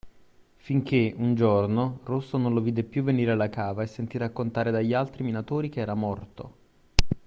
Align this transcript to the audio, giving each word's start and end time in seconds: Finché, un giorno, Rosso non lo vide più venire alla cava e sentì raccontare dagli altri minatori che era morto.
Finché, 0.55 1.13
un 1.15 1.35
giorno, 1.35 1.99
Rosso 2.05 2.39
non 2.39 2.55
lo 2.55 2.59
vide 2.59 2.81
più 2.83 3.03
venire 3.03 3.33
alla 3.33 3.49
cava 3.49 3.83
e 3.83 3.85
sentì 3.85 4.17
raccontare 4.17 4.71
dagli 4.71 4.95
altri 4.95 5.23
minatori 5.23 5.69
che 5.69 5.79
era 5.79 5.93
morto. 5.93 6.55